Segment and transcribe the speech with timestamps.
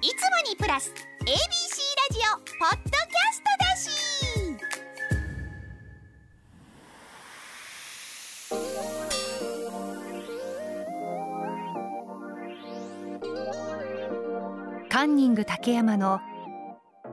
[0.00, 0.14] いつも
[0.48, 0.92] にプラス
[1.22, 1.34] ABC ラ
[2.12, 3.90] ジオポッドキャストだし。
[14.88, 16.20] カンニング竹山の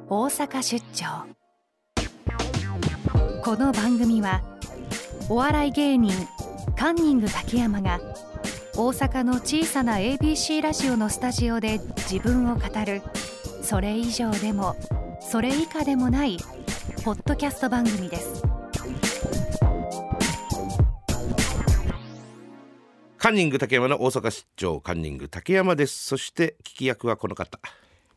[0.08, 1.26] 大阪出張。
[3.44, 4.44] この番組は
[5.28, 6.14] お笑い芸人
[6.78, 8.00] カンニング竹山が
[8.78, 13.02] 大阪の小さな ABC ラジオのスタジオで自分を語る。
[13.62, 14.76] それ以上でも
[15.22, 16.38] それ以下でもない
[17.06, 18.44] ポッドキャスト番組です。
[23.18, 26.08] カンニング竹山の大阪市長カンニング竹山です。
[26.08, 27.60] そして聞き役はこの方。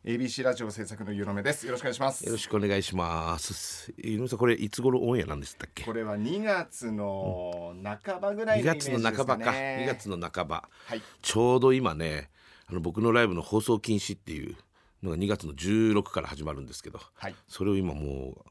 [0.05, 1.66] ABC ラジオ制作のゆのめです。
[1.66, 2.25] よろしくお願いします。
[2.25, 3.93] よろしくお願いします。
[3.98, 5.83] 井上さんこれいつ頃オンエアなんでしたっけ？
[5.84, 9.51] これは2月の半ばぐらい2のイメー月の半ばか。
[9.51, 10.69] 2月の半ば。
[10.87, 11.02] はい。
[11.21, 12.30] ちょうど今ね
[12.69, 14.57] あの僕のライブの放送禁止っていう
[15.02, 17.35] のが2月の16から始まるんですけどはい。
[17.49, 18.45] それを今も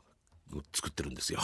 [0.52, 1.40] う作ってるんですよ。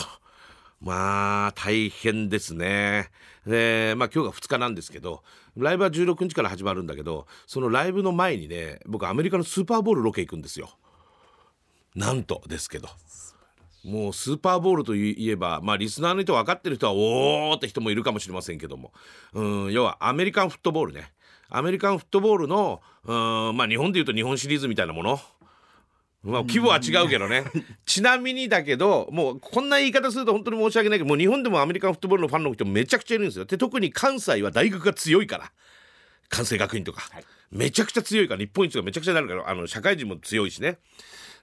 [0.83, 3.09] まあ大変ですね。
[3.47, 5.23] でまあ今日が2日なんですけど
[5.55, 10.69] ライブは16日から始まるんだけどそのライブの前にね僕アメリカのスーパーボールロケ行くんですよ。
[11.95, 12.89] なんとですけど。
[13.85, 18.93] もうスーパーボールといえば、まあ、リスナーの人分かってる人はおーって人もいるかもしれませんけども、
[19.33, 21.11] うん、要はアメリカンフットボールね
[21.49, 23.13] アメリカンフットボールの、う
[23.51, 25.19] んまあ、日本でいうと日本シリーズみたいなもの
[26.23, 27.43] まあ、規模は違うけどね。
[27.85, 33.45] ちなみにだけどもうこんな言い方すると本当に申し訳ないけどもう日本でもアメリカンフットボールのファンの人めちゃくちゃいるんですよ。
[33.45, 35.51] で特に関西は大学が強いから。
[36.29, 37.03] 関西学院とか、
[37.51, 40.79] めちゃくちゃ強いから日本一がめちゃくちゃになるからあの社会人も強いしね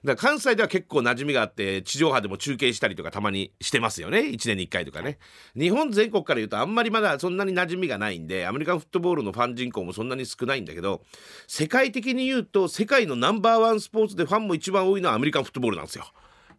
[0.03, 4.19] だから関西では結構馴染みがあって地上波でも中継したりとかたまにしてますよね。
[4.19, 5.19] 1年に1回とかね。
[5.55, 11.03] 日本全国から言うとあんまりまだそんなに馴染みがないんでアメリカンフットボールのファン人口もそんなに少ないんだけど
[11.47, 16.05] 世界的に言うと世界のナンバーワンスポーツでファンも一番多いのはアメリカンフットボールなんですよ。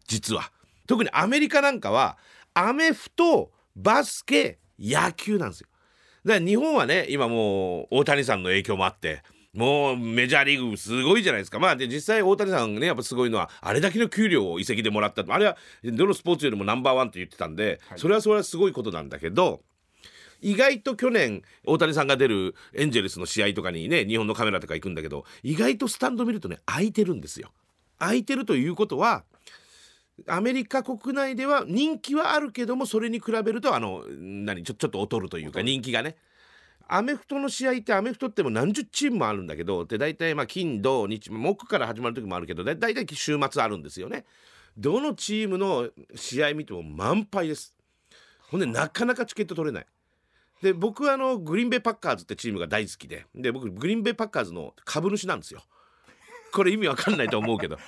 [0.07, 0.53] 実は。
[0.87, 2.19] 特にアメリカなんかは
[2.55, 5.69] アメフトバスケ野球なんですよ。
[6.25, 9.23] だから日本はね今もう大谷さんの影響もあって
[9.55, 11.58] もうメジャーリーグすごいじゃないですか。
[11.58, 19.61] まあで実際大谷さんねやっぱすごいのはあれだけの給料を移籍でもらったあれはどのスポーツよりもナンバーワンと言ってたんで、それはそれはすごいことなんだけど
[20.40, 27.52] 意外と去年大谷さんが出るエンジェルスの試合とかにね日本のカメラとか行くんだけど意外とスタンド見るとね空いてるんですよ。
[27.98, 29.24] 空いてるということは
[30.27, 36.17] アメリカ国内では人気はあるけどもそれに比べるとあの何ちょちょっと劣るというか人気がね
[36.95, 44.27] アメフトの試合ってアメフトってもう何十チームもあるんだけどで大体まあ金土日木から始まる時もあるけど大体週末あるんですよね。
[44.77, 47.75] どのチームの試合見ても満杯です。
[48.51, 49.86] ほんでなかなかチケット取れない。
[50.63, 55.63] で僕はあのグリーンベイパッカーズってチームが大好きでで僕グリーンベイパッカーズの株主なんですよ。
[56.52, 57.79] これ意味わかんないと思うけど。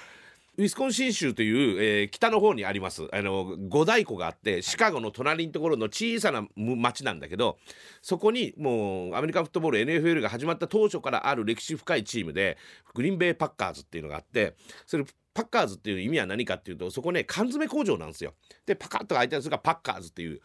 [0.56, 3.08] ウィスコンシン州という、えー北の方にあります。
[3.12, 7.58] あの五大湖があってシカゴの隣のところの小さなむ町なんだけど
[8.02, 12.56] そこにもうアメリカンフットボール NFL が始まった当初からある歴史深いチームで
[12.94, 14.54] グリーンベイパッカーズっていうのがあって
[14.86, 18.34] それパッカーズっていう意味は何かっていうとそこね缶詰工場なんですよ。
[18.64, 20.40] でパカッと開いたやつがパッカーズっていう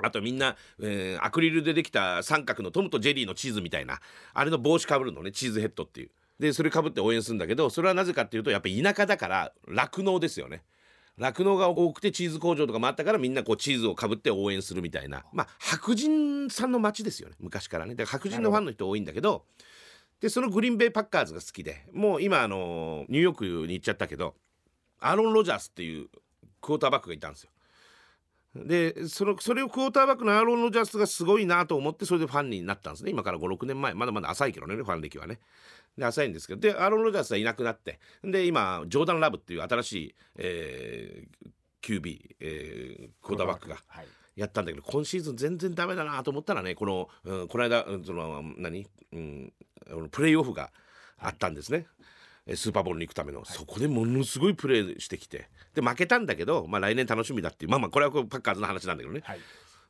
[0.00, 3.98] あとみんな、えーアクリルでできた三角のトムとジェリーのチーズみたいな
[4.32, 6.10] あれの帽子かぶるのねチーズヘッドっていう
[6.40, 10.62] でそれかぶって応援するんだけどそれはなぜかっていうとやっぱ田舎だから酪農ですよね。
[11.18, 15.26] 酪農が多くてチーズ工場とかもあったからみんなこうチーズをかぶって応援するみたいな。
[15.34, 17.94] まあ白人さんの街ですよね昔からね。
[17.94, 19.44] だから白人のファンの人多いんだけど
[20.20, 24.34] でそのグリーンベイパッカーズが好きでもう今あのニューヨークに行っちゃったけど
[24.98, 26.08] アーロン・ロジャースっていう
[26.62, 27.50] クォーターバックがいたんですよ。
[28.56, 33.10] でそのそれをクォーターバックのアーロン・ロジャースがすごいなと思ってそれでファンになったんですね。
[33.10, 33.92] 今から56年前。
[33.92, 35.38] まだまだ浅いけどねファン歴はね。
[35.96, 36.60] で浅いんですけど。
[36.60, 37.98] でアーロン・ロジャースはいなくなって。
[38.22, 41.50] で今ジョーダン・ラブっていう新しい、えー
[41.82, 44.06] QB、えークォーターバックがはい。
[44.36, 49.52] やったんだけど今シーズン全然ダメだなと思ったらねこの、うん、この間うんその何、うん、
[50.10, 50.70] プレーオフが
[51.18, 51.86] あったんですね。
[52.46, 55.48] えスーパーボールに行くための、そこでものすごいプレーしてきて。
[55.74, 57.70] で負けたんだけど、まあ、来年楽しみだっていう。
[57.70, 59.38] まあまあこれはこうパッカーズの話なんだけどね、はい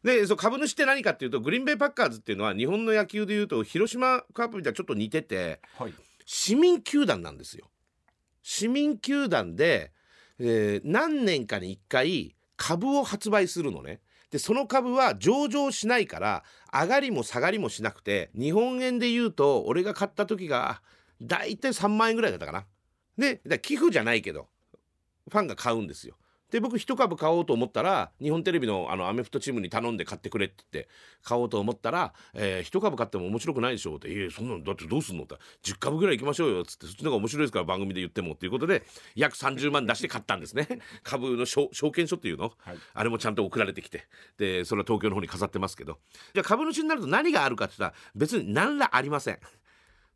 [0.02, 5.94] でそう株主って何かっていうとグリーンベイパッカーズっていうのは日本の野球でいうと広島カープみたいにちょっと似ててはい
[6.25, 7.69] 市民球団なんですよ。
[8.43, 9.93] 市民球団で、
[10.38, 14.00] えー何年かに1回株を発売するのね。
[14.31, 20.82] でその株は上場しないから上がりも下がりもしなくて日本円で言うと俺が買った時が
[21.20, 22.64] だいたい3万円ぐらいだったかな。
[23.19, 24.46] で寄付じゃないけど
[25.29, 26.17] ファンが買うんですよ。
[26.50, 30.91] で僕一株買おうと思ったら日本テレビのあのアメフトチームに頼んで買ってくれって言って
[31.23, 38.82] 買おうと思ったら「えー、一株買っても面白くないでしょ」って「いやそんなのだってどうすんの?」って「10株ぐらい行きましょうよ」っつって「そっちの方が面白いですから番組で言っても」っていうことで
[39.14, 40.69] 約30万出して買ったんですね。
[41.02, 42.79] 株の証証券書っていうの、はい。
[42.94, 44.06] あれもちゃんと送られてきて。
[44.38, 45.99] でそれは東京の方に飾ってますけど。
[46.35, 49.38] じゃあ株主になると何があるかって言ったら別に何らありません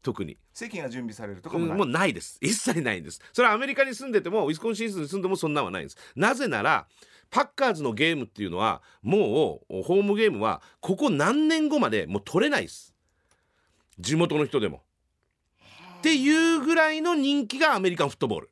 [0.04, 0.36] 特に。
[0.52, 2.38] 席が準備されるとかうんもない、もうないです。
[2.40, 3.20] 一切ないんです。
[3.32, 5.96] それはアメリカに住んでてもウィスコンシン州に住んでもそんなんはないんです。
[6.14, 6.86] なぜなら
[7.30, 12.94] パッカーズのゲームっていうのはもうホームゲームはここ何年後までもう取れないです。
[13.98, 14.82] 地元の人でも。
[15.98, 18.50] っていうぐらいの人気がアメリカンフットボール。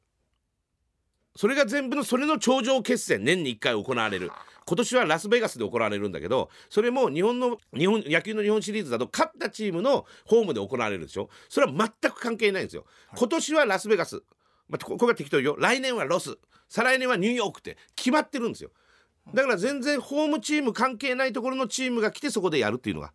[1.37, 4.31] それが全部のそれの頂上決戦年に1回行われる
[4.67, 12.85] 今年はラスベガスで行われるんだけどそれも日本の日本野球の日本シリーズだと勝ったチームのホームで行われるでしょそれは全く関係ないんですよ、
[13.17, 14.23] 今年はラスベガス、
[14.69, 16.39] まあ、こここが適当よ来年はロス。
[16.73, 18.71] 再来年はニューヨークって決まってるんですよ。
[19.35, 23.13] だから全然ホームチーム関係ないところのチームが来てそこでやるっていうのが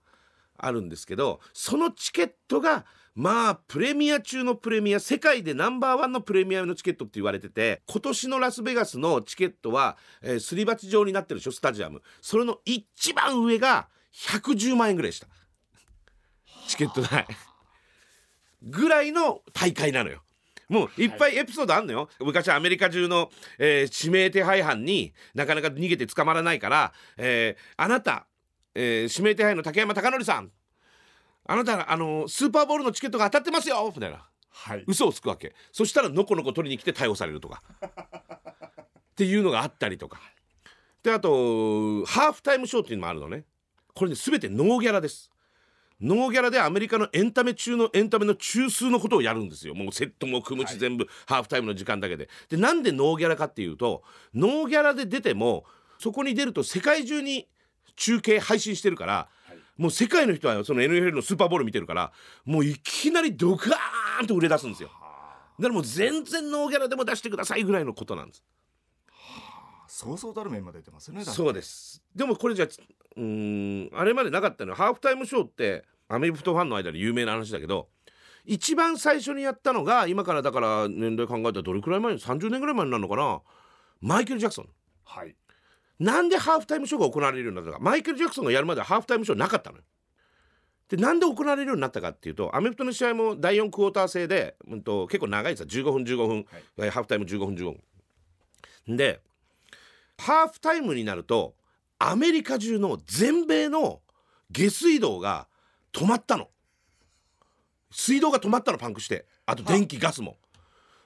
[0.57, 2.85] あるんですけどそのチケットが
[3.17, 12.03] まあプレミア中のプレミア世界でナンバーワンのプレミアムのチケットって言われてて今年のラスベガスのチケットは、えーすり鉢状になってるでしょスタジアム。
[12.21, 15.27] それの一番上が110万円ぐらいした。
[16.67, 17.25] チケット代。
[18.61, 20.21] ぐらいの大会なのよ。
[20.69, 28.27] もういっぱいエピソードあんのよ、昔アメリカ中の、えー指名手配犯になかなか逃げて捕まらないから、えーあなた、
[28.75, 30.51] えー指名手配の竹山貴則さん
[31.47, 34.27] あなたあのスーパーボールのチケットが当たってますよみたいな。
[34.49, 34.83] はい。
[34.87, 35.55] 嘘をつくわけ。
[35.71, 37.63] そしたらのこのこ取りに来て逮捕されるとか。
[37.81, 40.19] っていうのがあったりとか。
[41.03, 43.45] であとハーフタイムショーっていうのもあるのね。
[43.95, 45.31] これね全てノーギャラです。
[45.99, 49.73] ノーギャラでアメリカのエンタメ中のエンタメの中枢のことをやるんですよ。
[49.73, 52.29] もうセットも組むし全部ハーフタイムの時間だけで。
[52.49, 54.03] でなんでノーギャラかっていうと
[54.33, 55.65] ノーギャラで出ても
[55.97, 57.47] そこに出ると世界中に
[57.95, 59.29] 中継配信してるから、
[59.77, 62.11] もう世界の人はその NFL のスーパーボール見てるから
[62.45, 64.89] もういきなりドカーンと売れ出すんですよ。
[64.89, 68.43] だからもう全然ノーギャラでも出してくださいぐらいのことなんです。
[69.87, 72.03] そうそうたる面まで出てますよねそうです。
[72.15, 77.87] でもこれじゃうーんあれまでなかったのはハーフタイムショーってアメフトファンの間で有名な話だけど
[78.45, 82.13] 一番最初にやったのが今からだから年齢考えたらどれくらい前？
[82.13, 83.41] に30年ぐらい前になるのかな？
[84.01, 84.69] マイケル・ジャクソン。
[85.03, 85.35] はい
[85.99, 89.83] なんでハーフタイムショーが行われるようになったかマイケル・ジャクソンがやるまではハーフタイムショーなかったのよ。
[90.89, 96.45] でなんで行われるようになったかっていうとアメフトの試合も第4クォーター制で、うん、と結構長いですよ15分15分、
[96.77, 97.75] えーハーフタイム15分15
[98.85, 98.95] 分。
[98.95, 99.19] で
[100.17, 101.55] ハーフタイムになると
[101.99, 104.01] アメリカ中の全米の
[104.51, 105.47] 下水道が
[105.91, 106.49] 止まったの。
[107.91, 110.37] 水道が止まったのパンクしてあと電気ガスも。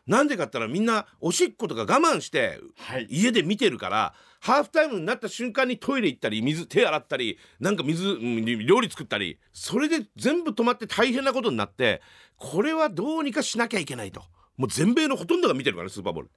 [0.05, 8.17] なんでかって言ったらみんなおしっことか我慢してはい家で見てるからハーフタイムになった瞬間にトイレ行ったり水手洗ったりなんか水、
[8.65, 12.01] 料理作ったりそれで全部止まって大変なことになって
[12.37, 14.23] これはどうにかしなきゃいけないと。
[14.57, 16.31] もう全米のほとんどが見てるからスーパーボール。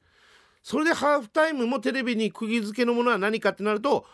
[0.62, 4.04] それでハーフタイムもテレビに釘付けのものは何かってなると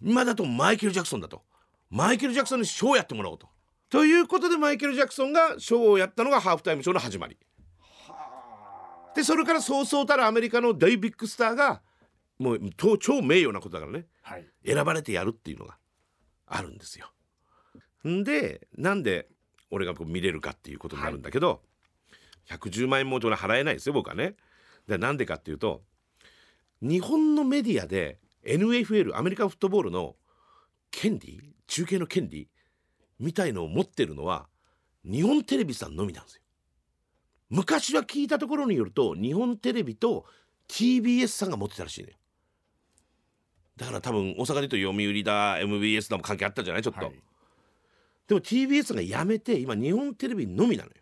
[0.00, 1.42] 今だとマイケル・ジャクソンだと。
[1.90, 3.48] マイケル・ジャクソンにショーをやってもらおうと。
[3.90, 7.36] ということでマイケル・ジャクソンがショーをやったのがハーフタイムショーの始まり。
[9.16, 11.82] でそれからそうそうたるアメリカの大ビッグスターが
[12.40, 15.76] もうと超名誉なことだからねはい選ばれてやるっていうのが
[16.46, 17.12] あるんですよ。
[18.08, 19.28] んでなんで
[19.70, 21.62] 俺がこう見れるかっていうことになるんだけど、
[22.48, 24.34] 110万円も払えないですよ僕はね。
[24.88, 25.82] でなんでかっていうと
[26.80, 30.16] 日本のメディアで NFL アメリカンフットボールの
[30.90, 32.48] 権利中継の権利
[33.18, 34.48] みたいのを持ってるのは
[35.04, 36.42] 日本テレビさんのみなんですよ。
[37.50, 40.24] 昔は聞いたところによると日本テレビと
[40.68, 42.19] TBS さんが持ってたらしいね
[43.80, 46.82] だから多分大阪で言うと読売だ MBS だも関係あったんじゃない？
[46.82, 47.14] ちょっと、はい。
[48.28, 50.96] でも TBS がやめて今日本テレビのみなのよ。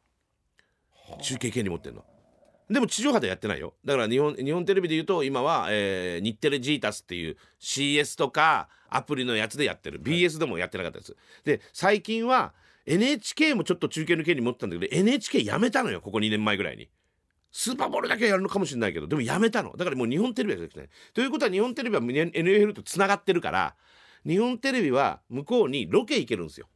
[1.20, 2.04] 中継権利持ってんの。
[2.70, 3.74] でも地上波でやってないよ。
[3.84, 10.00] だから日本日本テレビで言うと今は、えー日テレジータスっていう CS とかアプリのやつでやってる。
[10.00, 11.16] BS でもやってなかったです。
[11.44, 12.54] で最近は
[12.86, 16.88] NHK もちょっと中継の権利持ってたんだけど NHK やめたのよここ2年前ぐらいに
[17.50, 19.76] スーパーボールだけはやるのかもしれないけどでもやめたの。
[19.76, 20.88] だからもう日本テレビはですね。
[21.14, 23.74] ということは日本テレビは NFL とつながってるから
[24.26, 26.68] 日本テレビは向こうにロケ行けるんですよ。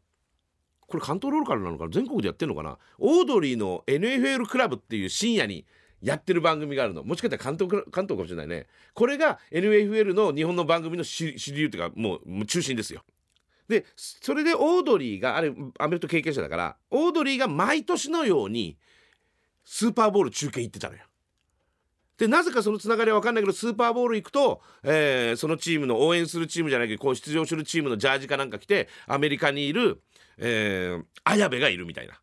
[0.86, 1.90] これ関東ローカルなのかな？
[1.90, 2.78] 全国でやってんのかな？
[2.98, 5.64] オードリーの NFL クラブっていう深夜に
[6.00, 7.04] やってる番組があるの。
[7.04, 8.66] もしかしたら関東関東かもしれないね。
[8.92, 13.02] これが NFL の日本の番組の主流っていうかもう中心ですよ。
[13.68, 18.76] でそれでオードリーがあれアメフト経験者だからオードリーが毎年のように
[19.74, 21.00] スーパーボール中継行ってたのよ
[22.18, 30.02] でなぜかそのつながりは分かんないけどスーパーボール行くと、えーそのチームの応援するチームじゃないけどこう出場するチームのジャージかなんか着てアメリカにいる、
[30.36, 32.20] えー綾部がいるみたいな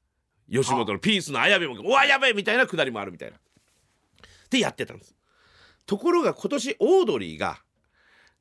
[0.52, 3.38] 吉本のピースの綾部も「おわやべえ!」みたいなくだりもあるみたいな。
[4.52, 5.16] でやってたんです。
[5.88, 7.58] ところが今年オードリーが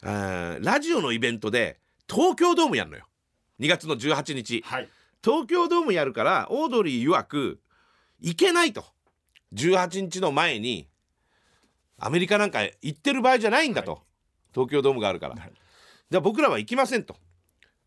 [0.03, 3.07] あーラジオのイベントで東京ドームやるのよ
[3.61, 4.89] 2月の18日はい
[5.25, 7.61] 東京ドームやるからオードリー曰く
[8.21, 8.85] 行けないと
[9.55, 10.89] 18日の前に
[11.99, 14.03] アメリカなんか行ってる場合じゃないんだと、
[14.53, 15.53] 東京ドームがあるから、はい。
[16.11, 17.17] で僕らは行きませんと。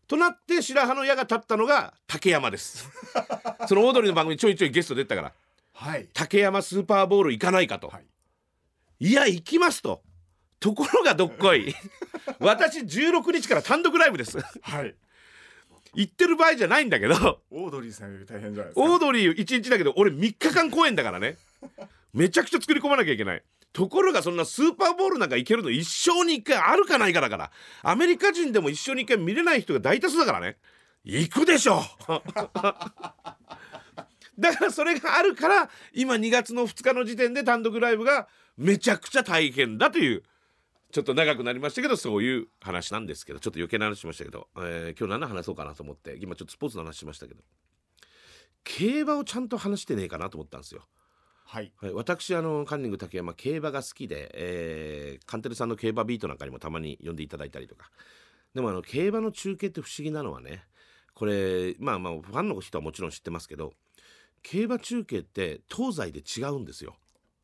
[0.06, 2.88] となって白羽の矢が立ったのが竹山です。
[3.68, 5.32] そのオードリーの番組にちょいちょいゲスト出てたから。
[5.72, 6.08] はい。
[6.12, 8.06] 竹山スーパーボール行かないかと、はい。
[9.00, 10.02] いや行きますと。
[10.60, 11.74] ところがどっこい。
[12.38, 14.38] 私16日から単独ライブです。
[14.38, 14.94] はい。
[15.94, 17.40] 行ってる場合じゃないんだけど。
[17.50, 18.80] オードリーさんより大変じゃないですか。
[18.80, 21.36] オードリー1日だけど俺3日間公演だからね
[22.12, 23.42] めちゃくちゃ作り込まなきゃいけない。
[23.72, 27.50] ところがそんなスーパーボールなんか行けるの一生に一回あるかないかだから。
[27.82, 30.58] アメリカ人でも一生に一回見れない人が大多数だからね。
[31.04, 31.82] 行くでしょ。
[34.38, 40.22] だからそれがあるから今2月の2日の時点で単独ライブがめちゃくちゃ大変だという
[40.90, 47.42] ちょっと長くなりましたけどそういう話なんですけどちょっと余計な話しましたけど、えー今日何の話そうかなと思って今ちょっとスポーツの話しましたけど
[48.64, 50.86] 競馬をちゃんと話してねえかなと思ったんですよ。
[51.52, 51.70] はい。
[51.76, 57.90] はい、私あのカンニング竹山競馬が好きで、えーカンテレさんの競馬ビートなんかにもたまに呼んでいただいたりとか。
[58.54, 60.64] でもあの競馬の中継って不思議なのはね
[61.14, 63.74] これまあまあファンの人はもちろん知ってますけど
[64.42, 66.96] 競馬中継って東西で違うんですよ。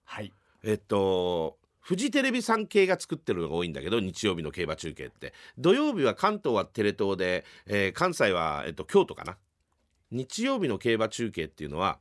[0.04, 0.32] はい。
[0.64, 5.34] えっとフジテレビさん系が作ってるのが多いんだけど日曜日の競馬中継って。
[5.58, 9.36] 土曜日は関東はテレ東で、えー関西は、えっと、京都かな。
[10.10, 11.98] 日曜日の競馬中継っていうのは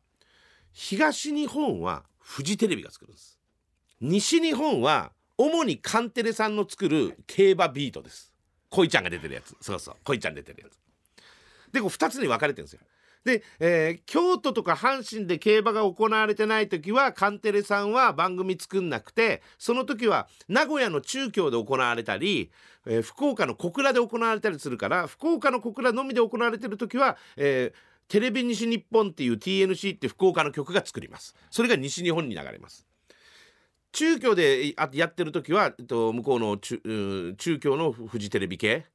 [0.79, 3.39] 東日本はフジテレビが作るんです。
[3.99, 8.31] 西日本は主にカンテレさんの作る競馬ビートです。
[8.69, 9.55] 恋ちゃんが出てるやつ。
[9.59, 9.95] そうそう。
[10.03, 10.77] 恋ちゃん出てるやつ。
[11.73, 12.81] でこう2つに分かれてるんですよ。
[13.25, 22.51] で、えー京都とか阪神で競馬が行われてない時はカンテレさんは番組作んなくてその時は名古屋の中京で行われたり、
[22.85, 31.35] えー福岡の小倉で行われたりするから福岡の小倉のみで行われてる時は、えーテレビ西日本っていう TNC って福岡の曲が作ります。
[31.49, 32.87] それが西日本に流れます。
[33.91, 36.79] 中京でやってる時は、えっと、向こうの中
[37.37, 38.85] 中京のフジテレビ系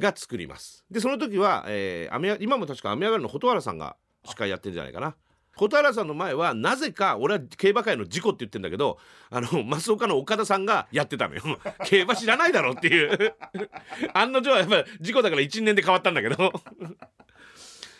[0.00, 0.84] が作ります。
[0.90, 5.14] でその時は、えー今も確か雨上がりの蛍原さんが司会やってるんじゃないかな。
[5.56, 8.98] 蛍原さんの前はなぜか俺は競馬界の事故って言ってんだけど
[9.30, 11.42] あの増岡の岡田さんがやってたのよ。
[11.86, 13.34] 競馬知らないだろっていう。
[14.12, 16.52] 案の定はやっぱ事故だから1年で変わったんだけど。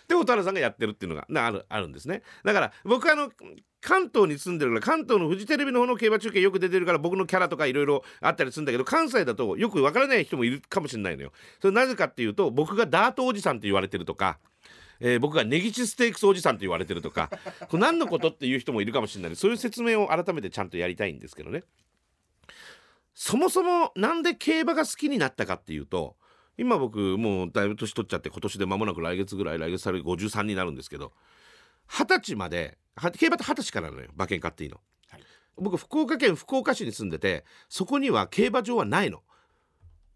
[0.08, 2.22] で蛍原さんがやってるっていうのがあるあるんですね。
[2.44, 3.30] だから僕はあの
[3.80, 11.32] 関東に住んでるから関東のフジテレビの方の競馬中継よく出てるから僕のキャラとかいろいろあったりするんだけど関西だとよくわからない人もいるかもしれないのよ。
[11.60, 14.38] それなぜかっていうと僕がダートおじさんって言われてるとか
[15.00, 17.30] えー僕がネギチステークスおじさんと言われてるとか
[17.68, 21.62] これ何のことっていう人もいるかもしれないそういう説明を改めてちゃんとやりたいんですけどね。
[23.14, 26.16] そもそもなんで競馬が好きになったかっていうと
[26.58, 31.12] 今僕もうだいぶ年取っちゃって今年で間もなく来月ぐらい来月され53になるんですけど
[31.86, 35.20] 二十歳までは競馬って二十歳からなのよ馬券買っていいの、はい。
[35.56, 39.22] 僕福岡県福岡市に住んでてそこには競馬場はないの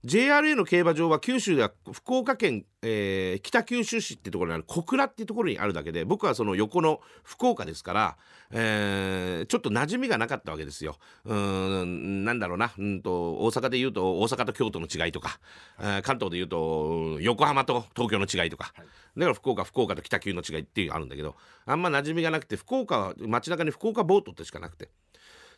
[0.02, 8.16] JRA の競馬場は九州では福岡県、えー北九州市ってところにある小倉っていうところにあるだけで僕はその横の福岡ですから、
[8.50, 10.96] えーちょっと馴染みがなかったわけですよ。
[11.26, 12.72] うーんなんだろうな。
[12.78, 15.38] うんと大阪で言うと大阪と京都の違いとか、
[15.78, 18.86] えー関東で言うとうん横浜と東京の違いとか、はい。
[19.18, 24.88] だから福岡福岡と北九の違いっていうのがあるんだけどあんま馴染みがなくて福岡は街中に福岡ボートってしかなくて。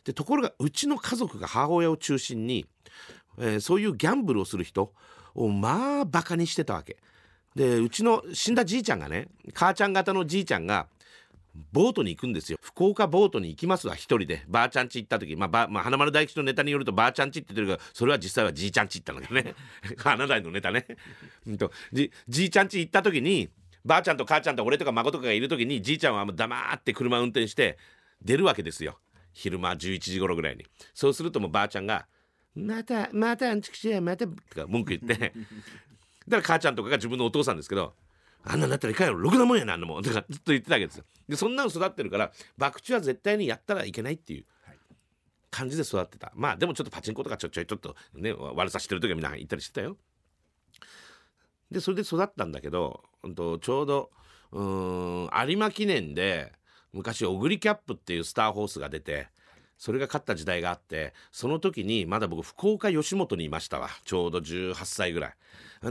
[0.03, 2.65] でところがうちの家族が母親を中心に、
[3.39, 4.93] えーそういうギャンブルをする人
[5.35, 6.97] をまあバカにしてたわけ。
[7.55, 10.87] でうちの死んだじいちゃんがね母ちゃん型のじいちゃんが
[11.71, 12.57] ボートに行くんですよ。
[12.61, 14.43] 福岡ボートに行きますわ一人で。
[14.47, 15.35] ばあちゃん家行った時。
[15.35, 19.53] まあば、まあ、花丸大吉のネタによるとばあちゃん家って言ってるけどそれは実際はじいちゃん家行ったんだね。
[19.97, 20.85] 花大のネタね。
[21.91, 23.49] じじいちゃん家行った時に
[23.85, 27.77] ばあちゃんと母ちゃんと俺とか孫とかがいる時にじいちゃんはもう黙って車運転して
[28.21, 28.99] 出るわけですよ。
[29.31, 30.65] 昼間11時頃ぐらいに。
[30.95, 32.07] そうするともうばあちゃんが
[32.55, 35.33] 「またまたあんちくしやまた」とか文句言って。
[36.27, 37.93] だから母ちゃんとかが自分のお父さんですけど
[38.45, 41.05] 「あんなんなったらいかんやろろくなもんやなあんなもん」とかずっと言ってたわけですよ。
[41.27, 44.77] でそんなの育ってるから博打は絶対にやったらいけないっていうはい。
[45.51, 46.31] 感じで育ってた。
[46.35, 49.97] まあでもちょっとパチンコとかちょいちょいちょっとね悪さしてる時はみんな行ったりしてたよ。
[51.71, 54.11] でそれで育ったんだけどうんとちょうど
[54.51, 56.53] うーん有馬記念で
[56.91, 59.27] 昔オグリキャップっていうスターホースが出て
[59.77, 63.89] それが勝った時代があってその時にまだ僕福岡吉本にいましたわ。
[64.05, 65.33] ちょうど18歳ぐらい。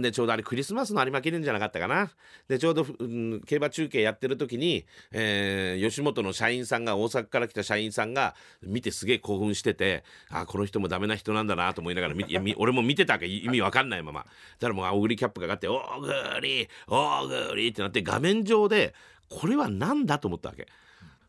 [0.01, 2.11] でちょうどあれクリスマスの有馬記念じゃなかったかな。
[2.49, 14.21] でちょうど、うん、競馬中継やってる時に、えー、吉本の社員さんが大阪から来た社員さんが見てすげえ興奮しててあこの人もダメな人なんだなと思いながらいや俺も見てたけ意味わかんないまま。
[14.21, 14.27] だ
[14.61, 18.95] からもうオグリキャップがかかって「オーグリオーグリ」ってなって画面上で
[19.29, 20.67] これは何だと思ったわけ。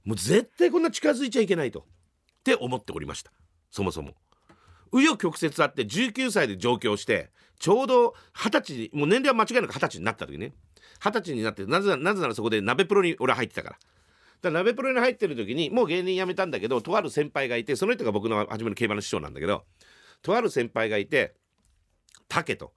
[0.06, 1.86] もう絶対こんな近づいちゃいけないと。
[2.44, 3.32] って思っておりました。
[3.72, 4.16] そもそも。
[4.92, 10.54] 紆余曲折あって19歳で上京してちょうど二十歳もう年齢は間違いなく二十歳になった時ね。
[11.04, 13.76] 二十歳になってなぜなぜならそこで鍋プロに俺入ってたから。
[13.76, 13.88] だか
[14.44, 19.64] ら鍋プロに入ってる時にもう芸人辞めたんだけどとある先輩がいてその人が僕の初めの競馬の師匠なんだけど
[20.22, 21.34] とある先輩がいて
[22.28, 22.74] 竹と。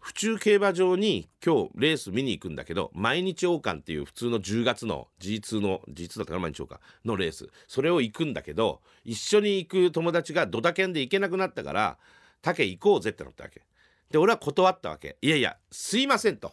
[0.00, 7.48] 府中競馬場に今日レース見に行くんだけど毎日王冠っていう普通の10月の G2 の G2 だったから毎日王冠のレース。
[7.66, 11.98] それを行くんだけど一緒に行く友達がドタキャンで行けなくなったから
[12.42, 13.62] 竹行こうぜってなったわけ。
[14.10, 15.18] で俺は断ったわけ。
[15.20, 16.52] いやいやすいませんと、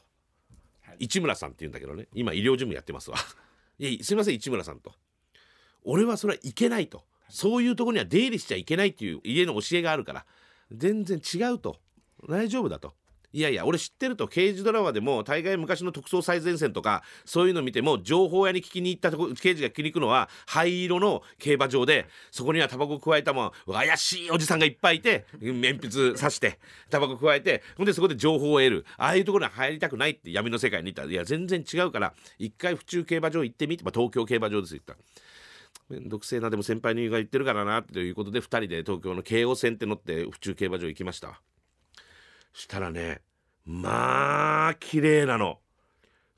[0.99, 2.07] 市村さんって言うんだけどね。
[2.13, 3.17] 今医療事務やってますわ。
[3.79, 4.93] いやすいません市村さんと。
[5.83, 7.05] 俺はそれはいけないと。
[7.29, 10.25] そういうとこには出入りしちゃいけないっていう家の教えがあるから。
[10.71, 11.77] 全然違うと。
[12.27, 12.93] 大丈夫だと
[13.35, 28.85] いやいや俺知ってると刑事ドラマでも大概昔の特捜最前線とかそういうの見ても情報屋に聞きに行ったとこ刑事が聞きに行くのは灰色の競馬場でそこにはタバコ加えたもん怪しいおじさんがいっぱいいて鉛筆刺してタバコ加えてほんでそこで情報を得る。
[28.97, 31.11] ああいうところに入りたくないって闇の世界に行った。
[31.11, 34.95] いや全然違うから一回府中競馬場行ってみて、まあ、東京競馬場です言った
[35.89, 41.41] めんどくせえなでも先輩の言うが言ってるからなということで2人で東京の京王線って乗って府中競馬場行きました
[42.55, 43.21] したらね
[43.65, 45.59] まあ綺麗なの。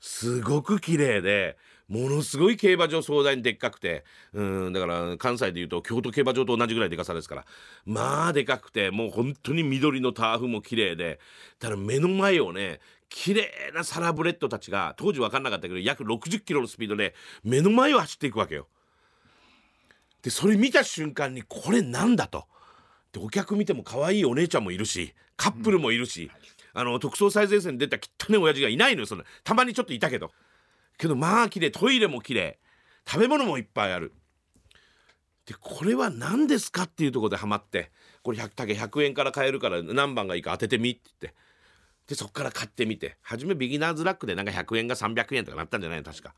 [0.00, 1.56] すごく綺麗で
[1.88, 4.04] ものすごい競馬場壮大にでっかくて。
[4.32, 7.44] うんだから関西でいうと京都競馬場と同じぐらいでかさですから。
[7.84, 11.20] まあでかくてもう本当に緑のターフも綺麗で。
[11.58, 18.66] ただ目の前をね綺麗なサラブレッドたちが当時分かんなかったけど約60キロのスピードで目の前を走っていくわけよ。
[20.22, 22.46] でそれ見た瞬間にこれなんだと。
[23.12, 25.14] でお客見ても可愛いお姉ちゃんもいるし。
[25.38, 26.30] カップルもいるし、
[26.74, 30.30] あの特捜最前線に出た汚ね親父がいないのよそのたまにちょっといたけど。
[30.98, 32.58] けどまあ綺麗トイレも綺麗
[33.06, 34.12] 食べ物もいっぱいある。
[35.46, 37.90] でこれは何ですかっていうとこでハマって
[38.22, 41.38] これ 100, 竹100円から買えるから何番がいいか当ててみって言って。
[42.08, 43.16] でそっから買ってみて。
[43.22, 46.34] 初めビギナーズラックでなんか100円が300円とかなったんじゃないの確か。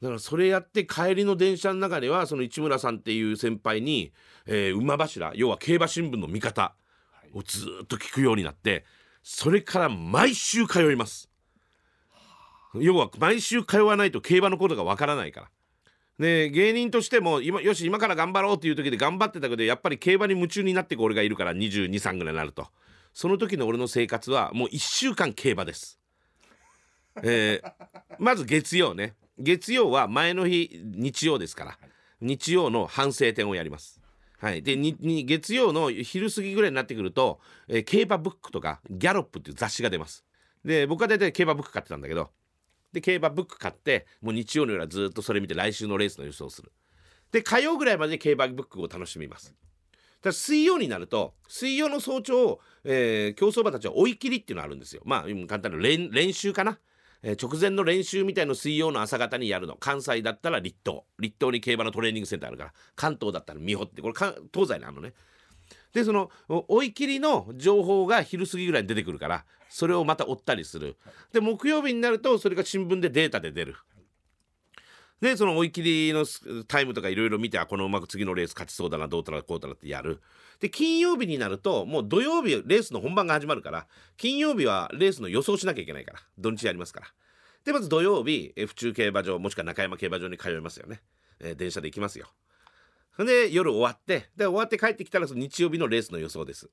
[0.00, 4.12] だからそれやって帰りの電車の中ではその市村さんっていう先輩に、
[4.46, 6.74] えー、馬柱要は競馬新聞の見方
[7.36, 8.84] をずっと聞くようになって
[9.22, 11.28] それから毎週通います。
[12.74, 15.48] 要は毎週通わないと競馬のことがわからないから。
[16.18, 22.68] で芸人としても今よし今から頑張ろうっていう時で頑張ってたけどやっぱり競馬に夢中になってく俺がいるから223ぐらいになると。
[23.12, 25.98] その時の俺の生活はもう1週間競馬です、
[27.22, 27.72] えー、
[28.18, 29.14] まず月曜ね。
[29.38, 31.78] 月曜は前の日日曜ですから。
[32.20, 34.00] 日曜の反省点をやります。
[34.38, 40.24] はい、で月曜の昼過ぎぐらいになってくると、えー、競馬ブックとかギャロップっていう雑誌が出ます。
[40.64, 42.30] で僕は大体競馬ブック買ってたんだけど
[42.92, 46.72] で競馬ブック買ってもう日曜の夜はずっとそれ見て来週のレースの予想をする。
[47.32, 49.54] で火曜ぐらいまで競馬ブックを楽しみます。
[50.22, 55.02] だ水曜になると水曜の早朝、えー、競走馬たちは追い切りっていうのがあるんですよ。
[55.04, 56.78] まあ簡単な練習かな
[57.28, 59.74] えー、直前の練習みたいの水曜の朝方にやるの。
[59.74, 62.72] 関西だったら立東立東に競馬のトレーニングセンターあるから。
[62.94, 64.00] 関東だったら美穂って。
[64.00, 65.12] これ東西にあるのね。
[65.92, 66.30] でその
[66.68, 70.96] 追い切りの情報が昼過ぎぐらいに出てくるからそれをまた追ったりする。
[71.32, 73.74] で木曜日になるとそれが新聞でデータで出る。
[75.20, 76.26] でその追い切りの
[76.68, 80.20] タイムとかいろいろ見てあこのうまく次のレース勝ちそうだなどうたらこうたらってやる。
[80.60, 87.06] で金曜日になるともう土曜日レースの本番が始まるから金曜日はレースの予想しなきゃいけないから土日やりますから。
[87.64, 91.00] でまず土曜日府中競馬場もしくは中山競馬場に通いますよね、
[91.40, 92.28] えー、電車で行きますよ。
[93.18, 96.70] で夜終わってで終わって帰ってきたらその日曜日のレースの予想です。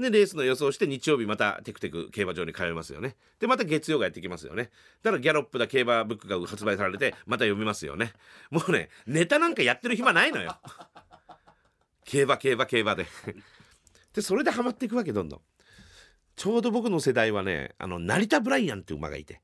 [0.00, 3.16] でレースの予想して日曜日またテクテク競馬場に通いますよね。
[3.38, 4.70] でまた月曜がやってきますよね。
[5.02, 8.12] だからギャロップだ競馬ブックが発売されてまた読みますよね。
[8.50, 10.56] もうねネタなんかやってる暇ないのよ。
[12.04, 13.06] 競馬競馬競馬で。
[14.14, 15.40] でそれでハマっていくわけどんどん。
[16.36, 19.40] ちょうど僕の世代はねあの成田ブライアンって馬がいて。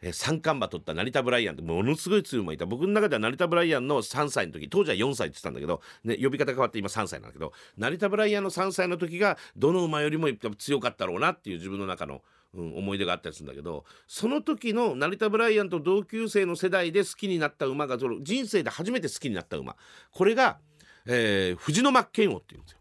[0.00, 12.22] え、三冠馬取った成田ブライアンってものすごい強い馬いた僕の中では成田ブライアンの3歳の時当時は4歳って言ってたんだけど、ね、呼び方変わって今3歳なんだけど成田ブライアンの3歳の時がどの馬よりも強かったろうなっていう自分の中の
[12.54, 19.76] うん、思い出があったりするんだけどその時の成田ブライアンと同級生の世代で好きになった馬が人生で初めて好きになった馬
[20.12, 20.58] これが、
[21.06, 22.78] えー、藤野真剣王っていうんですよ。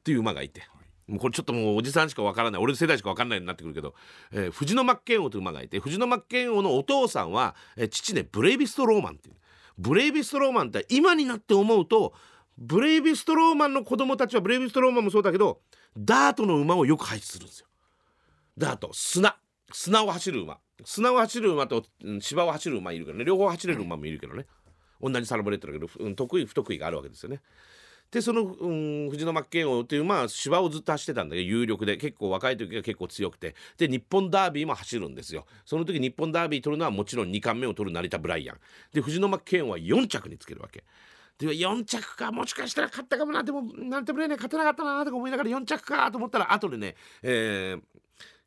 [0.00, 0.62] っていう馬がいて。
[1.06, 2.62] もうこれちょっともうおじさんしかわからない。
[2.62, 3.94] 俺の世代しかわからないようになってくるけど、
[4.32, 9.36] えー、藤野真剣王という馬がいて藤野真剣王のお父さんは、えー、父ねブレイビストローマンっていう。
[9.78, 12.14] ブレイビストローマンって今になって思うと
[12.58, 15.60] ブレイビストローマンの子供たちはブレイビストローマンもそうだけど
[15.98, 17.66] ダートの馬をよく配置するんですよ。
[18.58, 18.90] ダート。
[18.92, 19.36] 砂。
[19.72, 20.58] 砂を走る馬。
[20.84, 23.24] 砂を走る馬と、うん、芝を走る馬いるけどね。
[23.24, 24.46] 両方走れる馬もいるけどね。
[25.00, 27.40] 同じサラブレッドだけど、うん、得意不得意があるわけですよね。
[28.10, 28.72] でその、う
[29.06, 33.54] ん、藤野真剣王っていうまあ芝をずっと走ってたんだけど有力で結構若い時は結構強くて。
[33.78, 35.46] で日本ダービーも走るんですよ。
[35.64, 38.58] その時日本ダービー取るのはもちろん2冠目を取る成田ブライアン。
[38.92, 40.84] で藤野真剣王は4着につけるわけ。
[41.38, 43.42] で4着かもしかしたら勝ったかもな。
[43.42, 47.76] でも成田ブライアン勝てなかったなとか思いながら4着かと思ったら後でね、え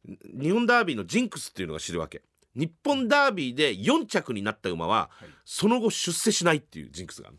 [0.07, 2.21] ー、日本ダービーのジンクスっていうのが知るわけ。
[2.55, 7.37] 日本ダービーで4着になった馬は、はい、その後出世しないっていうジンクスがある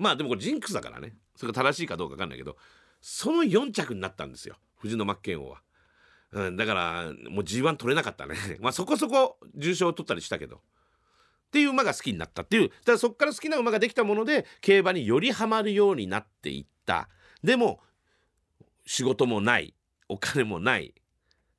[0.00, 1.14] まあでもこれジンクスだからね。
[1.36, 2.56] それが正しいかどうか分かんないけど
[3.00, 4.56] その4着になったんですよ。
[4.78, 5.62] 藤野真剣王は、
[6.32, 8.34] うん、だからもう G1 取れなかったね。
[8.60, 10.56] まあそこそこ重賞を取ったりしたけど。
[10.56, 12.70] っていう馬が好きになったっていう。
[12.84, 17.08] だそこから好きな馬ができたもので競馬によりハマるようになっていった。
[17.42, 17.82] でも
[18.86, 19.74] 仕事もない。
[20.08, 20.94] お金もない。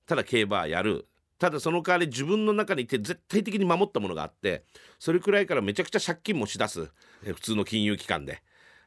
[0.08, 1.08] ただ競馬やる。
[1.42, 4.64] ただその代わり自分の中にいて絶対的に守ったものがあって
[5.00, 6.92] それくらいからめちゃくちゃ借金もしだす
[7.24, 8.44] 普通の金融機関で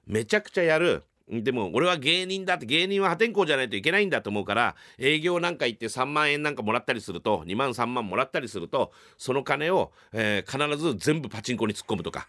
[0.06, 12.28] めちゃくちゃやるでも俺は芸人だって芸人は破天荒じゃないといけないんだと思うから営業なんか行って3万円なんかもらったりすると2万3万もらったりするとその金を、えー、必ず全部パチンコに突っ込むとか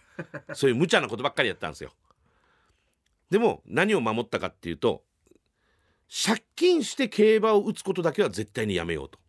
[0.54, 1.92] そういう無茶なことばっかりやったんですよ。
[3.30, 5.04] でも何を守ったかっていうと
[6.10, 9.20] 借金して競馬を打つことだけは絶対にやめようと。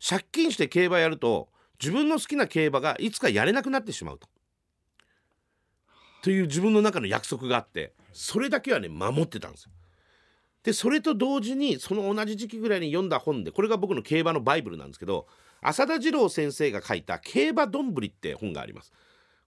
[0.00, 1.48] 借金して競馬やると
[1.80, 4.28] 自分の好きな競馬がいつかやれなくなってしまうと。
[6.22, 9.70] という自分の中の約束があってそれだけはね守ってたんですよ。
[10.64, 15.26] でそれと同時にその同じ時期ぐらいに読んだ本でこれが僕の競馬のバイブルなんですけど
[15.62, 18.92] 浅田次郎先生が書いた「競馬どんぶり」って本があります。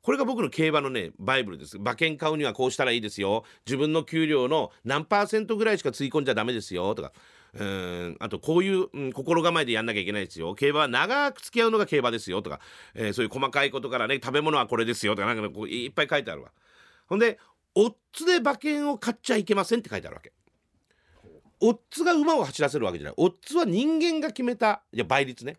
[0.02, 7.12] これが僕の競馬のねバイブルです馬券買うにはこうしたらいいですよ自分の給料の何パーセントぐらいしかつぎ込んじゃダメですよとか
[8.20, 10.56] あとこういう、うん、心構えでやんなきゃいけないですよ。
[10.56, 12.60] 競馬は長く付き合うのが競馬ですよとか、
[12.94, 16.52] えー、そういう細かいことからね食べ物はこれですよとかなんかこういっぱい書いてあるわ。
[17.08, 17.40] ほんで
[17.76, 20.32] オッズで馬券を買っちゃいけませんって書いてあるわけ。
[21.60, 23.14] オッズが馬を走らせるわけじゃない。
[23.18, 25.58] オッズは人間が決めたいや倍率ね。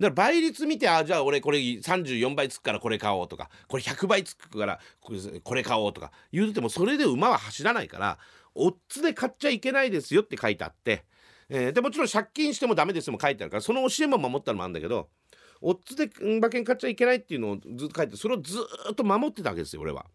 [0.00, 8.18] だから倍率見てあじゃあ俺これ34倍つくからこれ買おうとかこれ100倍つくからこれ買おうとか言うてもそれで馬は走らないから
[8.54, 11.04] オッズで買っちゃいけないですよって書いてあって
[11.48, 15.08] えー、でもちろん借金してもダメですも書いてあるからその教えも守ったのもあるんだけど
[15.60, 18.58] オッズで馬券買っちゃいけないっていうのをずっと書いてそれをず
[18.90, 20.06] っと守ってたわけですよ俺は。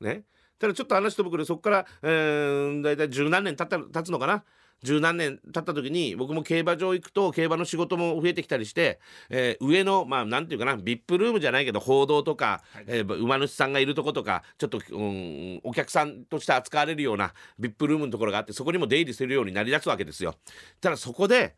[0.00, 0.24] ね。
[0.58, 4.44] ただちょっと話と僕でそこから、えー、大体十何年経った経つのかな
[4.82, 20.34] 十何年経った時に僕も競馬場行くと競馬の仕事も増えてきたりして、えー、上のまあなんていうかな VIP ルームじゃないけど報道とか、はい、えー、馬主さんがいるとことかちょっと、うん、お客さんとして扱われるような VIP ルームのところがあってそこにも出入りするようになりだすわけですよ。
[20.80, 21.54] ただそこで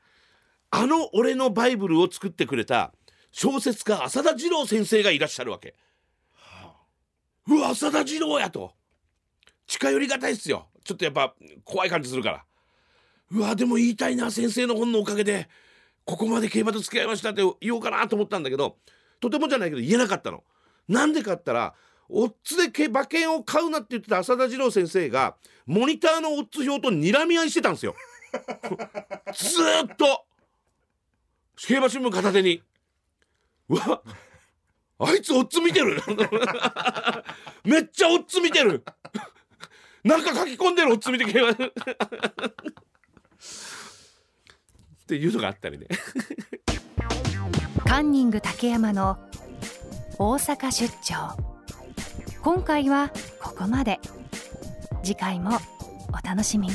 [0.71, 2.93] あの俺のバイブルを作ってくれた
[3.33, 5.75] 小説家浅田次郎先生がいらっしゃるわけ。
[6.33, 8.73] はあ、うわ浅田次郎やと
[9.67, 12.45] 近寄りがたいっすよちょっとやっぱ怖い感じするから。
[13.31, 15.49] うわでも言いたいな先生の本のおかげで
[16.05, 18.77] ここまで競馬と付き合いましたって言おうかなと思ったんだけど
[19.21, 20.45] とてもじゃないけど言えなかったの。
[20.89, 21.75] なんでかったら
[22.09, 25.37] オッズで馬券を買うなって言ってた浅田次郎先生が
[25.67, 27.97] モニターのオッズ表と睨み合いしてたんですよ。
[29.35, 29.62] ず
[29.93, 30.25] っと
[31.57, 32.62] 競馬新聞片手に。
[33.69, 34.03] うわ
[34.99, 36.01] あいつオッズ見てる
[37.65, 38.85] めっちゃオッズ見てる
[40.05, 41.53] なんか書き込んでるオッズ見て競馬
[43.37, 45.87] っていうのがあったりね。
[47.87, 49.18] カンニング竹山の
[50.18, 51.37] 大阪出張。
[52.42, 54.01] 今回はここまで。
[55.03, 55.59] 次回も
[56.09, 56.75] お楽しみに。